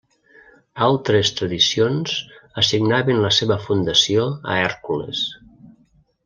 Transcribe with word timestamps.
Altres 0.85 1.29
tradicions 1.41 2.15
assignaven 2.63 3.21
la 3.27 3.31
seva 3.41 3.59
fundació 3.67 4.27
a 4.31 4.57
Hèrcules. 4.63 5.23